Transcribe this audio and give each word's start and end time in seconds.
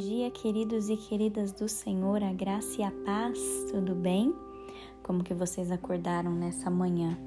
dia, 0.00 0.30
queridos 0.30 0.88
e 0.88 0.96
queridas 0.96 1.52
do 1.52 1.68
Senhor, 1.68 2.22
a 2.22 2.32
graça 2.32 2.80
e 2.80 2.82
a 2.82 2.90
paz, 2.90 3.38
tudo 3.70 3.94
bem? 3.94 4.34
Como 5.02 5.22
que 5.22 5.34
vocês 5.34 5.70
acordaram 5.70 6.32
nessa 6.32 6.70
manhã? 6.70 7.18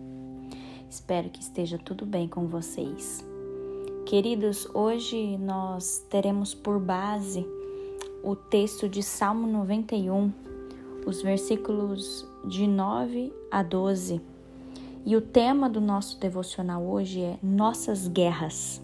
Espero 0.90 1.30
que 1.30 1.40
esteja 1.40 1.78
tudo 1.78 2.04
bem 2.04 2.28
com 2.28 2.48
vocês. 2.48 3.24
Queridos, 4.08 4.68
hoje 4.74 5.38
nós 5.38 6.04
teremos 6.10 6.56
por 6.56 6.80
base 6.80 7.46
o 8.24 8.36
texto 8.36 8.90
de 8.90 9.04
Salmo 9.04 9.46
91, 9.46 10.34
os 11.06 11.22
versículos 11.22 12.28
de 12.44 12.66
9 12.66 13.32
a 13.52 13.62
12. 13.62 14.20
E 15.06 15.16
o 15.16 15.22
tema 15.22 15.70
do 15.70 15.80
nosso 15.80 16.20
devocional 16.20 16.84
hoje 16.84 17.22
é 17.22 17.38
Nossas 17.44 18.08
Guerras. 18.08 18.82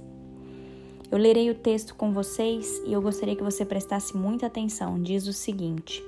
Eu 1.12 1.18
lerei 1.18 1.50
o 1.50 1.56
texto 1.56 1.96
com 1.96 2.14
vocês 2.14 2.84
e 2.86 2.94
eu 2.94 3.02
gostaria 3.02 3.36
que 3.36 3.44
você 3.44 3.66
prestasse 3.66 4.16
muita 4.16 4.46
atenção. 4.46 5.02
Diz 5.02 5.26
o 5.26 5.34
seguinte: 5.34 6.04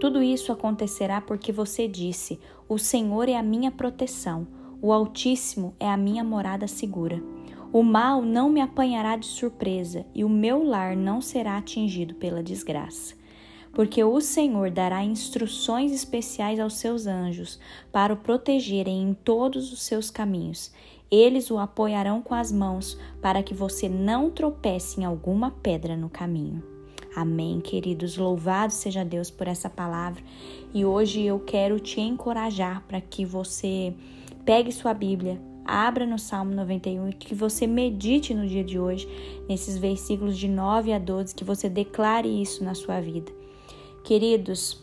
Tudo 0.00 0.22
isso 0.22 0.50
acontecerá 0.50 1.20
porque 1.20 1.52
você 1.52 1.86
disse: 1.86 2.40
O 2.66 2.78
Senhor 2.78 3.28
é 3.28 3.36
a 3.36 3.42
minha 3.42 3.70
proteção, 3.70 4.46
o 4.80 4.90
Altíssimo 4.90 5.74
é 5.78 5.86
a 5.86 5.98
minha 5.98 6.24
morada 6.24 6.66
segura. 6.66 7.22
O 7.70 7.82
mal 7.82 8.22
não 8.22 8.48
me 8.48 8.62
apanhará 8.62 9.16
de 9.16 9.26
surpresa 9.26 10.06
e 10.14 10.24
o 10.24 10.30
meu 10.30 10.64
lar 10.64 10.96
não 10.96 11.20
será 11.20 11.58
atingido 11.58 12.14
pela 12.14 12.42
desgraça. 12.42 13.14
Porque 13.76 14.02
o 14.02 14.20
Senhor 14.20 14.70
dará 14.70 15.04
instruções 15.04 15.92
especiais 15.92 16.58
aos 16.58 16.78
seus 16.78 17.06
anjos 17.06 17.60
para 17.92 18.12
o 18.12 18.16
protegerem 18.16 19.02
em 19.02 19.12
todos 19.14 19.70
os 19.72 19.82
seus 19.82 20.10
caminhos 20.10 20.72
eles 21.10 21.50
o 21.50 21.58
apoiarão 21.58 22.20
com 22.20 22.34
as 22.34 22.50
mãos 22.50 22.98
para 23.22 23.42
que 23.42 23.54
você 23.54 23.88
não 23.88 24.30
tropece 24.30 25.00
em 25.00 25.04
alguma 25.04 25.50
pedra 25.50 25.96
no 25.96 26.08
caminho. 26.08 26.62
Amém, 27.14 27.60
queridos. 27.60 28.16
Louvado 28.16 28.72
seja 28.72 29.04
Deus 29.04 29.30
por 29.30 29.46
essa 29.46 29.70
palavra. 29.70 30.22
E 30.74 30.84
hoje 30.84 31.22
eu 31.22 31.38
quero 31.40 31.78
te 31.80 32.00
encorajar 32.00 32.82
para 32.86 33.00
que 33.00 33.24
você 33.24 33.94
pegue 34.44 34.70
sua 34.70 34.92
Bíblia, 34.92 35.40
abra 35.64 36.04
no 36.04 36.18
Salmo 36.18 36.54
91 36.54 37.08
e 37.08 37.12
que 37.12 37.34
você 37.34 37.66
medite 37.66 38.34
no 38.34 38.46
dia 38.46 38.62
de 38.62 38.78
hoje, 38.78 39.08
nesses 39.48 39.78
versículos 39.78 40.36
de 40.36 40.48
9 40.48 40.92
a 40.92 40.98
12, 40.98 41.34
que 41.34 41.44
você 41.44 41.68
declare 41.68 42.28
isso 42.28 42.62
na 42.62 42.74
sua 42.74 43.00
vida. 43.00 43.35
Queridos, 44.06 44.80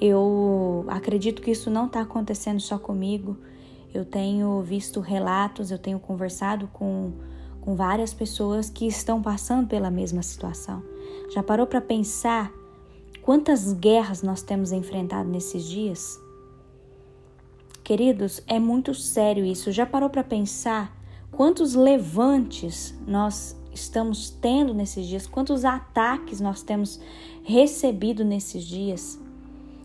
eu 0.00 0.86
acredito 0.88 1.42
que 1.42 1.50
isso 1.50 1.68
não 1.68 1.84
está 1.84 2.00
acontecendo 2.00 2.60
só 2.60 2.78
comigo. 2.78 3.36
Eu 3.92 4.06
tenho 4.06 4.62
visto 4.62 5.00
relatos, 5.00 5.70
eu 5.70 5.78
tenho 5.78 6.00
conversado 6.00 6.66
com, 6.72 7.12
com 7.60 7.76
várias 7.76 8.14
pessoas 8.14 8.70
que 8.70 8.86
estão 8.86 9.20
passando 9.20 9.68
pela 9.68 9.90
mesma 9.90 10.22
situação. 10.22 10.82
Já 11.34 11.42
parou 11.42 11.66
para 11.66 11.82
pensar 11.82 12.50
quantas 13.20 13.74
guerras 13.74 14.22
nós 14.22 14.40
temos 14.42 14.72
enfrentado 14.72 15.28
nesses 15.28 15.66
dias? 15.66 16.18
Queridos, 17.84 18.40
é 18.46 18.58
muito 18.58 18.94
sério 18.94 19.44
isso. 19.44 19.70
Já 19.70 19.84
parou 19.84 20.08
para 20.08 20.24
pensar 20.24 20.96
quantos 21.30 21.74
levantes 21.74 22.94
nós 23.06 23.54
estamos 23.72 24.30
tendo 24.30 24.74
nesses 24.74 25.06
dias? 25.06 25.26
Quantos 25.26 25.64
ataques 25.64 26.40
nós 26.40 26.62
temos 26.62 27.00
recebido 27.42 28.24
nesses 28.24 28.64
dias? 28.64 29.20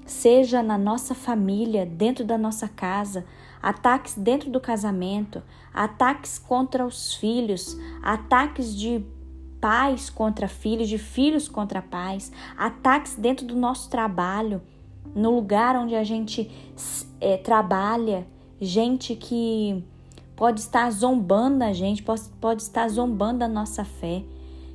Seja 0.05 0.63
na 0.63 0.77
nossa 0.77 1.13
família, 1.13 1.85
dentro 1.85 2.23
da 2.23 2.37
nossa 2.37 2.67
casa, 2.67 3.25
ataques 3.61 4.15
dentro 4.15 4.49
do 4.49 4.59
casamento, 4.59 5.43
ataques 5.73 6.39
contra 6.39 6.85
os 6.85 7.13
filhos, 7.13 7.77
ataques 8.01 8.75
de 8.75 9.03
pais 9.59 10.09
contra 10.09 10.47
filhos, 10.47 10.87
de 10.87 10.97
filhos 10.97 11.47
contra 11.47 11.81
pais, 11.81 12.31
ataques 12.57 13.15
dentro 13.15 13.45
do 13.45 13.55
nosso 13.55 13.89
trabalho, 13.89 14.61
no 15.15 15.35
lugar 15.35 15.75
onde 15.75 15.95
a 15.95 16.03
gente 16.03 16.49
é, 17.19 17.37
trabalha, 17.37 18.27
gente 18.59 19.15
que 19.15 19.83
pode 20.37 20.59
estar 20.61 20.89
zombando 20.91 21.63
a 21.63 21.73
gente, 21.73 22.03
pode, 22.03 22.21
pode 22.39 22.61
estar 22.61 22.87
zombando 22.87 23.43
a 23.43 23.47
nossa 23.47 23.83
fé. 23.83 24.23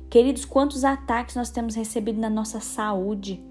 Queridos, 0.09 0.43
quantos 0.43 0.83
ataques 0.83 1.35
nós 1.37 1.49
temos 1.49 1.73
recebido 1.73 2.19
na 2.19 2.29
nossa 2.29 2.59
saúde? 2.59 3.41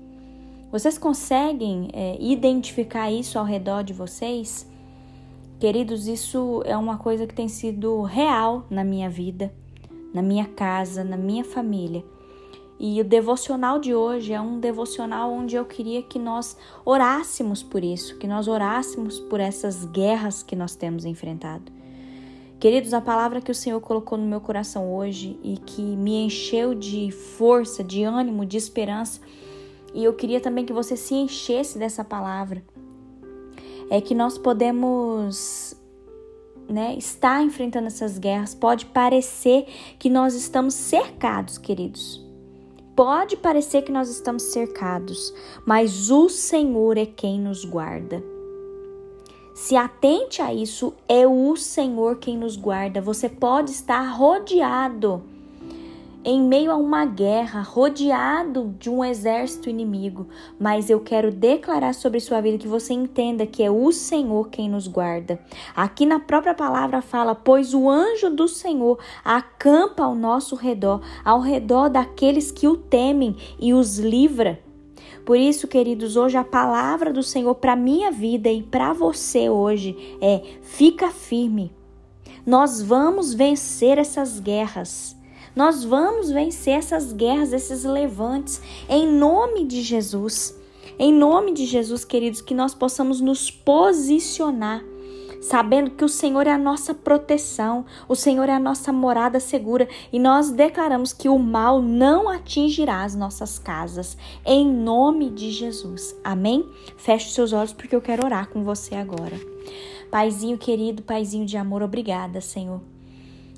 Vocês 0.71 0.99
conseguem 0.99 1.89
é, 1.93 2.17
identificar 2.21 3.11
isso 3.11 3.39
ao 3.39 3.47
redor 3.47 3.83
de 3.83 3.95
vocês? 3.95 4.71
Queridos, 5.59 6.07
isso 6.07 6.63
é 6.67 6.77
uma 6.77 6.99
coisa 6.99 7.27
que 7.27 7.35
tem 7.35 7.49
sido 7.49 8.03
real 8.03 8.67
na 8.69 8.85
minha 8.85 9.09
vida, 9.09 9.53
na 10.13 10.21
minha 10.21 10.45
casa, 10.45 11.03
na 11.03 11.17
minha 11.17 11.45
família. 11.45 12.05
E 12.79 13.01
o 13.01 13.05
devocional 13.05 13.79
de 13.79 13.95
hoje 13.95 14.35
é 14.35 14.41
um 14.41 14.61
devocional 14.61 15.33
onde 15.33 15.57
eu 15.57 15.65
queria 15.65 16.03
que 16.03 16.19
nós 16.19 16.59
orássemos 16.85 17.63
por 17.63 17.83
isso, 17.83 18.19
que 18.19 18.27
nós 18.27 18.49
orássemos 18.49 19.19
por 19.19 19.41
essas 19.41 19.87
guerras 19.87 20.43
que 20.43 20.55
nós 20.55 20.75
temos 20.75 21.07
enfrentado. 21.07 21.73
Queridos, 22.63 22.95
a 22.95 23.01
palavra 23.01 23.41
que 23.41 23.51
o 23.51 23.55
Senhor 23.57 23.81
colocou 23.81 24.17
no 24.17 24.25
meu 24.25 24.41
coração 24.41 24.95
hoje 24.95 25.37
e 25.43 25.57
que 25.57 25.83
me 25.83 26.27
encheu 26.27 26.77
de 26.77 27.11
força, 27.11 27.83
de 27.83 28.05
ânimo, 28.05 28.47
de 28.47 28.57
esperança, 28.57 29.21
e 29.93 30.05
eu 30.05 30.13
queria 30.15 30.41
também 30.41 30.65
que 30.65 30.73
você 30.73 30.97
se 30.97 31.13
enchesse 31.13 31.77
dessa 31.77 32.05
palavra 32.05 32.63
é 33.91 34.01
que 34.01 34.15
nós 34.15 34.39
podemos 34.39 35.75
né, 36.69 36.95
estar 36.97 37.43
enfrentando 37.43 37.89
essas 37.89 38.17
guerras. 38.17 38.55
Pode 38.55 38.87
parecer 38.87 39.67
que 39.99 40.09
nós 40.09 40.37
estamos 40.37 40.75
cercados, 40.75 41.59
queridos. 41.59 42.25
Pode 42.95 43.39
parecer 43.39 43.83
que 43.83 43.91
nós 43.91 44.09
estamos 44.09 44.45
cercados, 44.45 45.35
mas 45.67 46.13
o 46.13 46.29
Senhor 46.29 46.97
é 46.97 47.07
quem 47.07 47.41
nos 47.41 47.65
guarda. 47.65 48.23
Se 49.63 49.77
atente 49.77 50.43
a 50.43 50.53
isso, 50.53 50.93
é 51.09 51.25
o 51.25 51.55
Senhor 51.55 52.17
quem 52.17 52.37
nos 52.37 52.57
guarda. 52.57 53.01
Você 53.01 53.29
pode 53.29 53.71
estar 53.71 54.03
rodeado 54.11 55.23
em 56.25 56.43
meio 56.43 56.73
a 56.73 56.75
uma 56.75 57.05
guerra, 57.05 57.63
rodeado 57.63 58.75
de 58.77 58.91
um 58.91 59.05
exército 59.05 59.71
inimigo, 59.71 60.27
mas 60.59 60.91
eu 60.91 60.99
quero 60.99 61.31
declarar 61.31 61.95
sobre 61.95 62.19
sua 62.19 62.41
vida 62.41 62.59
que 62.59 62.67
você 62.67 62.93
entenda 62.93 63.47
que 63.47 63.63
é 63.63 63.71
o 63.71 63.93
Senhor 63.93 64.49
quem 64.49 64.69
nos 64.69 64.89
guarda. 64.89 65.39
Aqui 65.77 66.05
na 66.07 66.19
própria 66.19 66.55
palavra 66.55 67.01
fala: 67.01 67.33
Pois 67.33 67.73
o 67.73 67.89
anjo 67.89 68.31
do 68.31 68.49
Senhor 68.49 68.99
acampa 69.25 70.03
ao 70.03 70.17
nosso 70.17 70.57
redor, 70.57 71.01
ao 71.25 71.39
redor 71.39 71.89
daqueles 71.89 72.51
que 72.51 72.67
o 72.67 72.77
temem 72.77 73.37
e 73.61 73.73
os 73.73 73.97
livra. 74.01 74.59
Por 75.25 75.37
isso, 75.37 75.69
queridos, 75.69 76.17
hoje 76.17 76.37
a 76.37 76.45
palavra 76.45 77.13
do 77.13 77.23
Senhor 77.23 77.55
para 77.55 77.77
minha 77.77 78.11
vida 78.11 78.51
e 78.51 78.63
para 78.63 78.93
você 78.93 79.49
hoje 79.49 79.97
é: 80.21 80.43
fica 80.63 81.11
firme. 81.11 81.73
Nós 82.45 82.83
vamos 82.83 83.33
vencer 83.33 83.99
essas 83.99 84.41
guerras. 84.41 85.17
Nós 85.55 85.85
vamos 85.85 86.31
vencer 86.31 86.75
essas 86.75 87.13
guerras, 87.13 87.53
esses 87.53 87.85
levantes, 87.85 88.61
em 88.89 89.07
nome 89.07 89.65
de 89.65 89.83
Jesus. 89.83 90.59
Em 90.99 91.13
nome 91.13 91.53
de 91.53 91.67
Jesus, 91.67 92.05
queridos, 92.05 92.41
que 92.41 92.55
nós 92.55 92.75
possamos 92.75 93.21
nos 93.21 93.51
posicionar 93.51 94.85
sabendo 95.43 95.91
que 95.91 96.05
o 96.05 96.09
Senhor 96.09 96.47
é 96.47 96.53
a 96.53 96.57
nossa 96.57 96.95
proteção, 96.95 97.85
o 98.09 98.15
Senhor 98.15 98.49
é 98.49 98.53
a 98.53 98.61
nossa 98.61 98.93
morada 98.93 99.41
segura 99.41 99.89
e 100.13 100.19
nós 100.19 100.51
declaramos 100.51 101.13
que 101.13 101.29
o 101.29 101.39
mal 101.39 101.83
não 101.83 102.29
atingirá 102.29 103.03
as 103.03 103.17
nossas 103.17 103.59
casas, 103.59 104.17
em 104.47 104.65
nome 104.65 105.29
de 105.29 105.51
Jesus. 105.51 106.17
Amém? 106.23 106.65
Feche 106.97 107.31
seus 107.31 107.53
olhos 107.53 107.73
porque 107.73 107.95
eu 107.95 108.01
quero 108.01 108.25
orar 108.25 108.49
com 108.49 108.63
você 108.63 108.95
agora. 108.95 109.39
Paizinho 110.11 110.57
querido, 110.57 111.03
Paizinho 111.03 111.45
de 111.45 111.57
amor, 111.57 111.83
obrigada, 111.83 112.41
Senhor. 112.41 112.81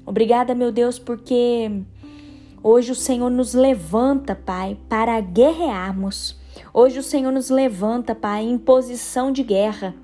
Obrigada, 0.06 0.54
meu 0.54 0.72
Deus, 0.72 0.98
porque 0.98 1.82
hoje 2.62 2.92
o 2.92 2.94
Senhor 2.94 3.30
nos 3.30 3.52
levanta, 3.52 4.34
Pai, 4.34 4.78
para 4.88 5.20
guerrearmos. 5.20 6.36
Hoje 6.72 6.98
o 6.98 7.02
Senhor 7.02 7.32
nos 7.32 7.50
levanta, 7.50 8.14
Pai, 8.14 8.44
em 8.44 8.56
posição 8.56 9.30
de 9.30 9.42
guerra, 9.42 9.94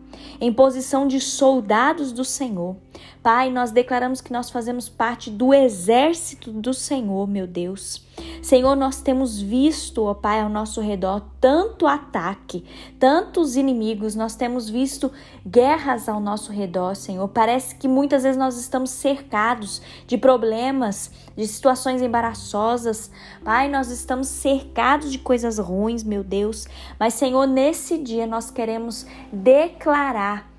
em 0.41 0.53
posição 0.53 1.07
de 1.07 1.21
soldados 1.21 2.13
do 2.13 2.25
Senhor. 2.25 2.77
Pai, 3.23 3.51
nós 3.51 3.71
declaramos 3.71 4.21
que 4.21 4.33
nós 4.33 4.51
fazemos 4.51 4.89
parte 4.89 5.31
do 5.31 5.53
exército 5.53 6.51
do 6.51 6.73
Senhor, 6.73 7.29
meu 7.29 7.47
Deus. 7.47 8.03
Senhor, 8.43 8.75
nós 8.75 9.01
temos 9.01 9.41
visto, 9.41 10.05
ó 10.05 10.15
Pai, 10.15 10.41
ao 10.41 10.49
nosso 10.49 10.81
redor 10.81 11.23
tanto 11.41 11.87
ataque, 11.87 12.65
tantos 12.99 13.57
inimigos, 13.57 14.15
nós 14.15 14.35
temos 14.35 14.69
visto 14.69 15.11
guerras 15.47 16.09
ao 16.09 16.21
nosso 16.21 16.53
redor, 16.53 16.95
Senhor. 16.95 17.27
Parece 17.29 17.75
que 17.75 17.89
muitas 17.89 18.23
vezes 18.23 18.39
nós 18.39 18.59
estamos 18.59 18.91
cercados 18.91 19.81
de 20.07 20.17
problemas, 20.19 21.11
de 21.37 21.47
situações 21.47 22.03
embaraçosas. 22.03 23.11
Pai, 23.45 23.69
nós 23.69 23.91
estamos 23.91 24.29
cercados 24.29 25.11
de 25.11 25.19
coisas 25.19 25.59
ruins, 25.59 26.03
meu 26.03 26.25
Deus. 26.25 26.67
Mas, 26.99 27.15
Senhor, 27.15 27.47
nesse 27.47 27.99
dia 27.99 28.27
nós 28.27 28.51
queremos 28.51 29.07
declarar 29.33 30.51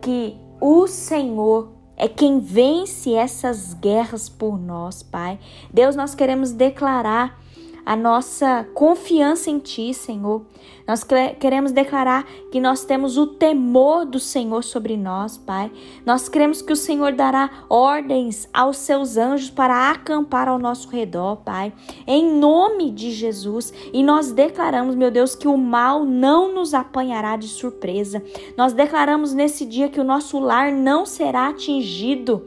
que 0.00 0.36
o 0.60 0.86
Senhor 0.86 1.79
é 2.00 2.08
quem 2.08 2.40
vence 2.40 3.12
essas 3.12 3.74
guerras 3.74 4.26
por 4.26 4.58
nós, 4.58 5.02
Pai. 5.02 5.38
Deus, 5.70 5.94
nós 5.94 6.14
queremos 6.14 6.50
declarar 6.50 7.38
a 7.84 7.96
nossa 7.96 8.66
confiança 8.74 9.50
em 9.50 9.58
Ti, 9.58 9.92
Senhor. 9.94 10.42
Nós 10.86 11.04
queremos 11.38 11.70
declarar 11.70 12.24
que 12.50 12.60
nós 12.60 12.84
temos 12.84 13.16
o 13.16 13.26
temor 13.26 14.04
do 14.04 14.18
Senhor 14.18 14.64
sobre 14.64 14.96
nós, 14.96 15.38
Pai. 15.38 15.70
Nós 16.04 16.28
cremos 16.28 16.62
que 16.62 16.72
o 16.72 16.76
Senhor 16.76 17.12
dará 17.12 17.48
ordens 17.68 18.48
aos 18.52 18.78
seus 18.78 19.16
anjos 19.16 19.50
para 19.50 19.90
acampar 19.90 20.48
ao 20.48 20.58
nosso 20.58 20.88
redor, 20.88 21.36
Pai. 21.36 21.72
Em 22.06 22.32
nome 22.32 22.90
de 22.90 23.12
Jesus. 23.12 23.72
E 23.92 24.02
nós 24.02 24.32
declaramos, 24.32 24.96
meu 24.96 25.10
Deus, 25.10 25.34
que 25.34 25.46
o 25.46 25.56
mal 25.56 26.04
não 26.04 26.52
nos 26.52 26.74
apanhará 26.74 27.36
de 27.36 27.46
surpresa. 27.46 28.22
Nós 28.56 28.72
declaramos 28.72 29.32
nesse 29.32 29.64
dia 29.64 29.88
que 29.88 30.00
o 30.00 30.04
nosso 30.04 30.40
lar 30.40 30.72
não 30.72 31.06
será 31.06 31.48
atingido 31.48 32.42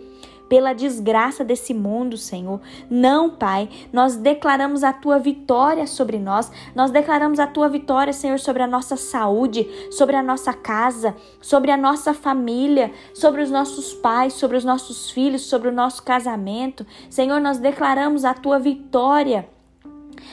pela 0.50 0.74
desgraça 0.74 1.44
desse 1.44 1.74
mundo, 1.74 2.18
Senhor. 2.18 2.60
Não, 2.90 3.30
Pai, 3.30 3.70
nós 3.92 4.16
declaramos 4.16 4.84
a 4.84 4.94
tua 4.94 5.20
vitória 5.20 5.88
sobre 5.88 6.20
nós, 6.20 6.52
nós 6.76 6.92
declaramos 6.92 7.40
a 7.40 7.48
tua 7.48 7.70
vitória, 7.70 8.14
Senhor, 8.14 8.40
sobre 8.40 8.64
a 8.64 8.68
nossa 8.68 8.96
saúde, 8.96 9.68
sobre 9.92 10.16
a 10.16 10.24
nossa 10.24 10.54
casa, 10.54 11.16
sobre 11.42 11.72
a 11.72 11.78
nossa 11.78 12.14
família, 12.14 12.92
sobre 13.14 13.42
os 13.42 13.50
nossos 13.50 13.94
pais, 13.94 14.34
sobre 14.34 14.58
os 14.58 14.64
nossos 14.64 15.10
filhos, 15.10 15.44
sobre 15.44 15.70
o 15.70 15.74
nosso 15.74 16.04
casamento. 16.04 16.86
Senhor, 17.10 17.40
nós 17.40 17.58
declaramos 17.58 18.26
a 18.26 18.34
tua 18.34 18.60
vitória 18.60 19.53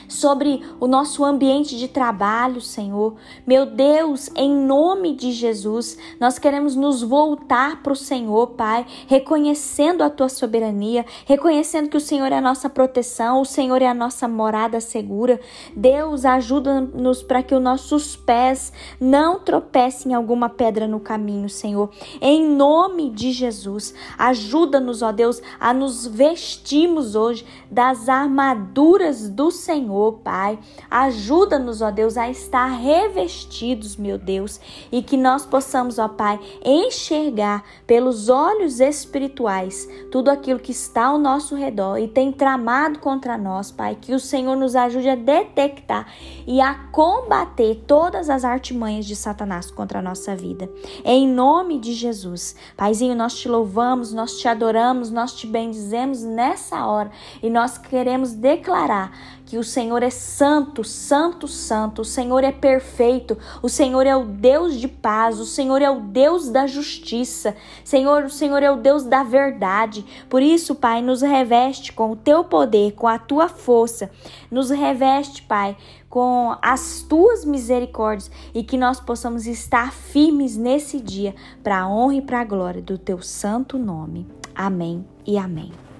sobre 0.07 0.61
o 0.79 0.87
nosso 0.87 1.23
ambiente 1.23 1.77
de 1.77 1.87
trabalho, 1.87 2.61
Senhor. 2.61 3.15
Meu 3.45 3.65
Deus, 3.65 4.29
em 4.35 4.53
nome 4.53 5.15
de 5.15 5.31
Jesus, 5.31 5.97
nós 6.19 6.39
queremos 6.39 6.75
nos 6.75 7.01
voltar 7.01 7.81
para 7.81 7.93
o 7.93 7.95
Senhor, 7.95 8.47
Pai, 8.51 8.85
reconhecendo 9.07 10.03
a 10.03 10.09
tua 10.09 10.29
soberania, 10.29 11.05
reconhecendo 11.25 11.89
que 11.89 11.97
o 11.97 12.01
Senhor 12.01 12.31
é 12.31 12.37
a 12.37 12.41
nossa 12.41 12.69
proteção, 12.69 13.41
o 13.41 13.45
Senhor 13.45 13.81
é 13.81 13.87
a 13.87 13.93
nossa 13.93 14.27
morada 14.27 14.79
segura. 14.79 15.39
Deus, 15.75 16.25
ajuda-nos 16.25 17.23
para 17.23 17.43
que 17.43 17.55
os 17.55 17.61
nossos 17.61 18.15
pés 18.15 18.71
não 18.99 19.39
tropecem 19.39 20.11
em 20.11 20.15
alguma 20.15 20.49
pedra 20.49 20.87
no 20.87 20.99
caminho, 20.99 21.49
Senhor. 21.49 21.89
Em 22.21 22.47
nome 22.47 23.09
de 23.09 23.31
Jesus, 23.31 23.93
ajuda-nos, 24.17 25.01
ó 25.01 25.11
Deus, 25.11 25.41
a 25.59 25.73
nos 25.73 26.05
vestirmos 26.05 27.15
hoje 27.15 27.45
das 27.69 28.07
armaduras 28.07 29.29
do 29.29 29.51
Senhor 29.51 29.80
Senhor, 29.81 30.19
Pai. 30.23 30.59
Ajuda-nos, 30.89 31.81
ó 31.81 31.89
Deus, 31.89 32.15
a 32.15 32.29
estar 32.29 32.67
revestidos, 32.67 33.95
meu 33.95 34.17
Deus, 34.17 34.59
e 34.91 35.01
que 35.01 35.17
nós 35.17 35.43
possamos, 35.43 35.97
ó 35.97 36.07
Pai, 36.07 36.39
enxergar 36.63 37.63
pelos 37.87 38.29
olhos 38.29 38.79
espirituais 38.79 39.89
tudo 40.11 40.29
aquilo 40.29 40.59
que 40.59 40.71
está 40.71 41.05
ao 41.05 41.17
nosso 41.17 41.55
redor 41.55 41.97
e 41.97 42.07
tem 42.07 42.31
tramado 42.31 42.99
contra 42.99 43.37
nós, 43.37 43.71
Pai. 43.71 43.97
Que 43.99 44.13
o 44.13 44.19
Senhor 44.19 44.55
nos 44.55 44.75
ajude 44.75 45.09
a 45.09 45.15
detectar 45.15 46.07
e 46.45 46.61
a 46.61 46.75
combater 46.91 47.83
todas 47.87 48.29
as 48.29 48.45
artimanhas 48.45 49.05
de 49.05 49.15
Satanás 49.15 49.71
contra 49.71 49.99
a 49.99 50.01
nossa 50.01 50.35
vida. 50.35 50.69
Em 51.03 51.27
nome 51.27 51.79
de 51.79 51.93
Jesus. 51.93 52.55
Paizinho, 52.77 53.15
nós 53.15 53.33
te 53.33 53.49
louvamos, 53.49 54.13
nós 54.13 54.37
te 54.37 54.47
adoramos, 54.47 55.09
nós 55.09 55.33
te 55.33 55.47
bendizemos 55.47 56.21
nessa 56.21 56.85
hora 56.85 57.09
e 57.41 57.49
nós 57.49 57.79
queremos 57.79 58.33
declarar 58.33 59.11
que 59.51 59.57
o 59.57 59.65
Senhor 59.65 60.01
é 60.01 60.09
santo, 60.09 60.81
santo, 60.81 61.45
santo, 61.45 62.03
o 62.03 62.05
Senhor 62.05 62.41
é 62.41 62.53
perfeito, 62.53 63.37
o 63.61 63.67
Senhor 63.67 64.07
é 64.07 64.15
o 64.15 64.23
Deus 64.23 64.79
de 64.79 64.87
paz, 64.87 65.41
o 65.41 65.45
Senhor 65.45 65.81
é 65.81 65.89
o 65.91 65.99
Deus 65.99 66.47
da 66.47 66.65
justiça, 66.65 67.53
Senhor, 67.83 68.23
o 68.23 68.29
Senhor 68.29 68.63
é 68.63 68.71
o 68.71 68.77
Deus 68.77 69.03
da 69.03 69.23
verdade. 69.23 70.05
Por 70.29 70.41
isso, 70.41 70.73
Pai, 70.73 71.01
nos 71.01 71.21
reveste 71.21 71.91
com 71.91 72.11
o 72.11 72.15
teu 72.15 72.45
poder, 72.45 72.93
com 72.93 73.09
a 73.09 73.19
tua 73.19 73.49
força, 73.49 74.09
nos 74.49 74.69
reveste, 74.69 75.41
Pai, 75.41 75.75
com 76.09 76.55
as 76.61 77.01
tuas 77.01 77.43
misericórdias 77.43 78.31
e 78.53 78.63
que 78.63 78.77
nós 78.77 79.01
possamos 79.01 79.47
estar 79.47 79.91
firmes 79.91 80.55
nesse 80.55 80.97
dia 80.97 81.35
para 81.61 81.81
a 81.81 81.89
honra 81.89 82.15
e 82.15 82.21
para 82.21 82.39
a 82.39 82.45
glória 82.45 82.81
do 82.81 82.97
teu 82.97 83.21
santo 83.21 83.77
nome. 83.77 84.25
Amém 84.55 85.05
e 85.27 85.37
amém. 85.37 85.90